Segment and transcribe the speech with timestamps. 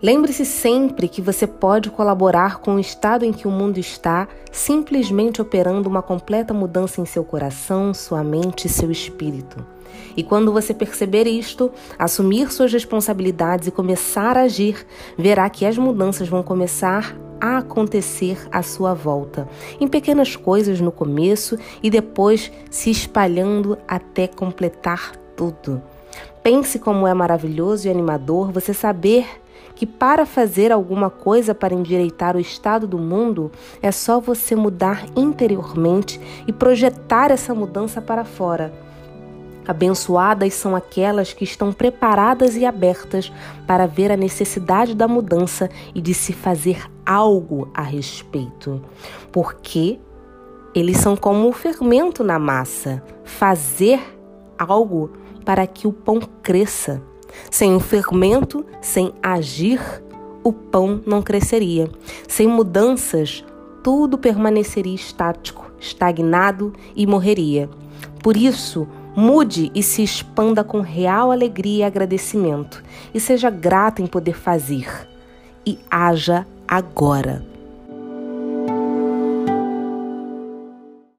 [0.00, 5.42] Lembre-se sempre que você pode colaborar com o estado em que o mundo está, simplesmente
[5.42, 9.66] operando uma completa mudança em seu coração, sua mente e seu espírito.
[10.16, 14.86] E quando você perceber isto, assumir suas responsabilidades e começar a agir,
[15.16, 19.48] verá que as mudanças vão começar a acontecer à sua volta,
[19.80, 25.82] em pequenas coisas no começo e depois se espalhando até completar tudo.
[26.42, 29.26] Pense como é maravilhoso e animador você saber
[29.74, 35.06] que para fazer alguma coisa para endireitar o estado do mundo é só você mudar
[35.14, 38.72] interiormente e projetar essa mudança para fora.
[39.68, 43.30] Abençoadas são aquelas que estão preparadas e abertas
[43.66, 48.82] para ver a necessidade da mudança e de se fazer algo a respeito.
[49.30, 50.00] Porque
[50.74, 54.00] eles são como o fermento na massa fazer
[54.58, 55.10] algo
[55.48, 57.00] para que o pão cresça.
[57.50, 59.80] Sem o fermento, sem agir,
[60.44, 61.90] o pão não cresceria.
[62.28, 63.42] Sem mudanças,
[63.82, 67.66] tudo permaneceria estático, estagnado e morreria.
[68.22, 74.06] Por isso, mude e se expanda com real alegria e agradecimento, e seja grato em
[74.06, 74.86] poder fazer.
[75.64, 77.42] E haja agora.